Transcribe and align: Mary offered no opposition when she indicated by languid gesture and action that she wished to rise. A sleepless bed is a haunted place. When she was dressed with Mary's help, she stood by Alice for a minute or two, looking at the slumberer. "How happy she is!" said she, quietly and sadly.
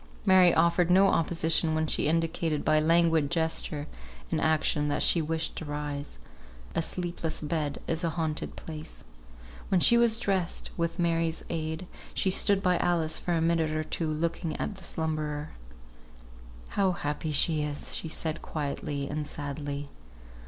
Mary 0.25 0.51
offered 0.51 0.89
no 0.89 1.09
opposition 1.09 1.75
when 1.75 1.85
she 1.85 2.07
indicated 2.07 2.65
by 2.65 2.79
languid 2.79 3.29
gesture 3.29 3.85
and 4.31 4.41
action 4.41 4.87
that 4.87 5.03
she 5.03 5.21
wished 5.21 5.55
to 5.55 5.63
rise. 5.63 6.17
A 6.73 6.81
sleepless 6.81 7.39
bed 7.39 7.77
is 7.85 8.03
a 8.03 8.09
haunted 8.09 8.55
place. 8.55 9.03
When 9.69 9.79
she 9.79 9.99
was 9.99 10.17
dressed 10.17 10.71
with 10.75 10.97
Mary's 10.97 11.43
help, 11.51 11.81
she 12.15 12.31
stood 12.31 12.63
by 12.63 12.79
Alice 12.79 13.19
for 13.19 13.33
a 13.33 13.41
minute 13.41 13.69
or 13.75 13.83
two, 13.83 14.09
looking 14.09 14.55
at 14.57 14.77
the 14.77 14.83
slumberer. 14.83 15.51
"How 16.69 16.93
happy 16.93 17.31
she 17.31 17.61
is!" 17.61 17.77
said 18.07 18.35
she, 18.37 18.41
quietly 18.41 19.07
and 19.07 19.27
sadly. 19.27 19.89